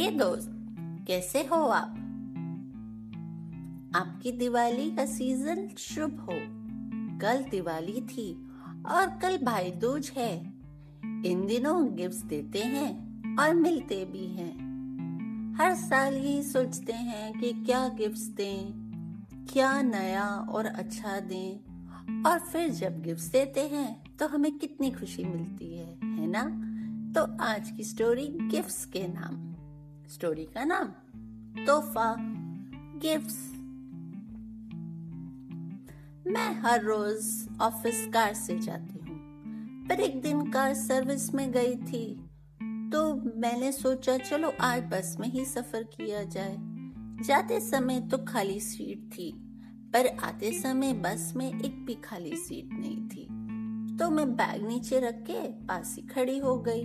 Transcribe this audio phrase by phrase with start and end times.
[0.00, 0.50] हे दोस्त,
[1.06, 1.96] कैसे हो आप?
[3.94, 6.36] आपकी दिवाली का सीज़न शुभ हो।
[7.18, 8.32] कल दिवाली थी
[8.86, 10.32] और कल भाई दूज है।
[11.26, 17.52] इन दिनों गिफ्ट देते हैं और मिलते भी हैं। हर साल ही सोचते हैं कि
[17.52, 18.72] क्या गिफ्ट्स दें,
[19.52, 25.24] क्या नया और अच्छा दें और फिर जब गिफ्ट देते हैं तो हमें कितनी खुशी
[25.24, 26.44] मिलती है है ना?
[27.12, 29.50] तो आज की स्टोरी गिफ्ट्स के नाम।
[30.10, 30.86] स्टोरी का नाम
[31.66, 32.14] तोहफा
[33.02, 33.36] गिफ्ट्स
[36.26, 37.26] मैं हर रोज
[37.62, 39.18] ऑफ़िस कार से जाती हूँ,
[39.88, 42.04] पर एक दिन कार सर्विस में गई थी
[42.92, 46.56] तो मैंने सोचा, चलो आज बस में ही सफ़र किया जाए।
[47.24, 49.32] जाते समय तो खाली सीट थी,
[49.94, 53.26] पर आते समय बस में एक भी खाली सीट नहीं थी।
[53.96, 56.84] तो मैं बैग नीचे रख के पास ही खड़ी हो गई।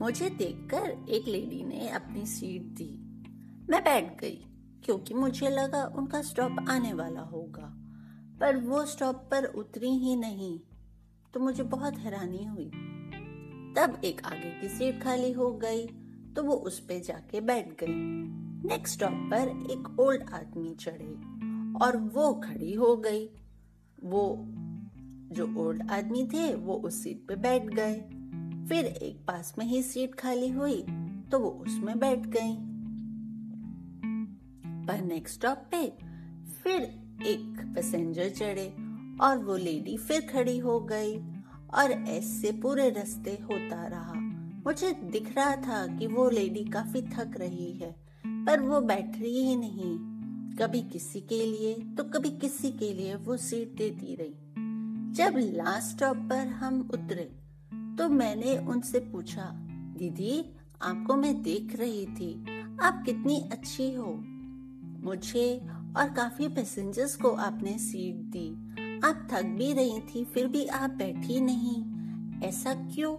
[0.00, 2.90] मुझे देखकर एक लेडी ने अपनी सीट दी।
[3.70, 4.44] मैं बैठ गई,
[4.84, 7.74] क्योंकि मुझे लगा उनका स्टॉप आने वाला होगा।
[8.40, 10.58] पर वो स्टॉप पर उतरी ही नहीं
[11.34, 12.70] तो मुझे बहुत हैरानी हुई।
[13.76, 15.86] तब एक आगे की सीट खाली हो गई
[16.36, 17.94] तो वो उस पे जाके बैठ गई।
[18.68, 21.14] नेक्स्ट स्टॉप पर एक ओल्ड आदमी चढ़े
[21.84, 23.26] और वो खड़ी हो गई।
[24.04, 24.36] वो,
[25.32, 27.94] जो ओल्ड आदमी थे, वो उस सीट पे बैठ गए।
[28.68, 30.80] फिर एक पास में ही सीट खाली हुई
[31.32, 32.56] तो वो उसमें बैठ गई।
[34.86, 35.86] पर नेक्स्ट स्टॉप पे
[36.62, 36.82] फिर
[37.26, 38.66] एक पैसेंजर चढ़े
[39.20, 41.16] और वो लेडी फिर खड़ी हो गई
[41.74, 44.12] और ऐसे पूरे रास्ते होता रहा।
[44.66, 47.90] मुझे दिख रहा था कि वो लेडी काफ़ी थक रही है,
[48.26, 49.96] पर वो बैठ रही ही नहीं।
[50.56, 54.34] कभी किसी के लिए तो कभी किसी के लिए वो सीट देती रही।
[55.14, 57.30] जब लास्ट स्टॉप पर हम उतरे
[57.98, 59.50] तो मैंने उनसे पूछा,
[59.98, 60.44] दीदी,
[60.82, 62.32] आपको मैं देख रही थी।
[62.82, 64.12] आप कितनी अच्छी हो।
[65.04, 65.60] मुझे
[65.96, 68.48] और काफ़ी पैसेंजर्स को आपने सीट दी।
[69.04, 71.82] आप थक भी रही थी, फिर भी आप बैठी नहीं।
[72.48, 73.14] ऐसा क्यों?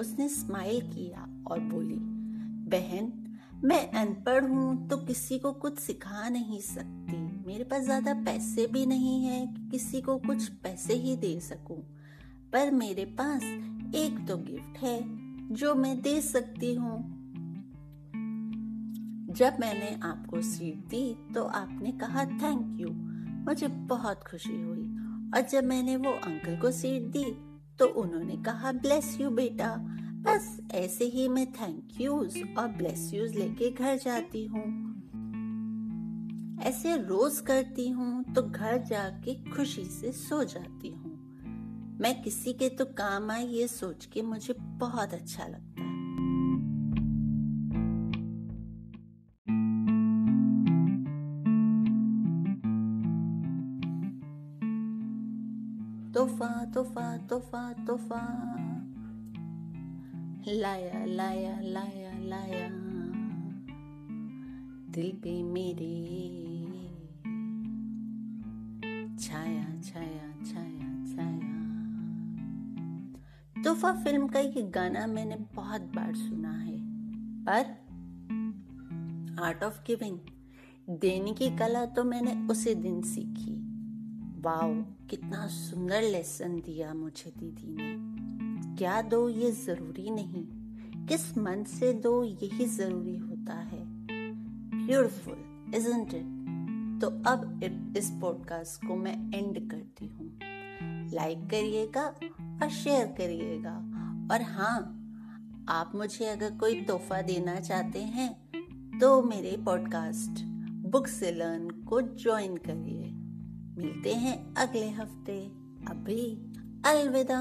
[0.00, 1.98] उसने स्माइल किया और बोली,
[2.70, 3.12] बहन,
[3.64, 8.86] मैं अनपढ़ हूँ तो किसी को कुछ सिखा नहीं सकती। मेरे पास ज़्यादा पैसे भी
[8.86, 11.95] नहीं है कि किसी को कुछ पैसे ही दे सकूँ।
[12.52, 13.42] पर मेरे पास
[13.94, 14.98] एक तो गिफ्ट है,
[15.54, 16.96] जो मैं दे सकती हूँ।
[19.30, 21.04] जब मैंने आपको सीट दी
[21.34, 22.88] तो आपने कहा थैंक यू
[23.46, 24.84] मुझे बहुत खुशी हुई।
[25.34, 27.24] और जब मैंने वो अंकल को सीट दी
[27.78, 29.74] तो उन्होंने कहा ब्लेस यू बेटा.
[30.26, 34.64] बस ऐसे ही मैं थैंक यूज़ और ब्लेस यूज़ लेके घर जाती हूँ।
[36.62, 40.95] ऐसे रोज करती हूँ तो घर जाके खुशी से सो जाती हूँ
[42.00, 45.86] मैं किसी के तो काम आई ये सोच के मुझे बहुत अच्छा लगता है।
[56.12, 58.22] तोहफा तोहफा तोहफा तोहफा।
[60.48, 62.68] लाया लाया लाया लाया।
[64.90, 65.96] दिल पे मेरे।
[69.18, 70.25] छाया छाया।
[73.66, 76.76] तोहफा फ़िल्म का ये गाना मैंने बहुत बार सुना है,
[77.44, 77.70] पर
[79.42, 80.18] आर्ट ऑफ़ गिविंग
[81.00, 83.54] देने की कला तो मैंने उसी दिन सीखी।
[84.42, 84.74] वाओ
[85.10, 90.46] कितना सुंदर लेसन दिया मुझे दीदी ने। क्या दो ये ज़रूरी नहीं?
[91.06, 93.84] किस मन से दो यही ज़रूरी होता है?
[94.86, 100.38] ब्यूटिफुल इजंट इट तो अब इस पॉडकास्ट को मैं एंड करती हूँ।
[100.82, 102.04] लाइक करिएगा
[102.62, 103.76] और शेयर करिएगा।
[104.34, 104.92] और हाँ
[105.68, 108.46] आप मुझे अगर कोई तोहफा देना चाहते हैं
[108.98, 110.44] तो मेरे पॉडकास्ट
[110.88, 113.12] बुक से लर्न को ज्वाइन करिए।
[113.84, 115.46] मिलते हैं अगले हफ़्ते।
[115.88, 116.52] अभी
[116.86, 117.38] अलविदा।